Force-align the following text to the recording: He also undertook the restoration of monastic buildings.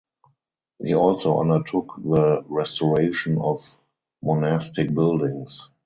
He 0.81 0.95
also 0.95 1.39
undertook 1.41 1.93
the 1.95 2.43
restoration 2.49 3.37
of 3.37 3.63
monastic 4.23 4.91
buildings. 4.95 5.69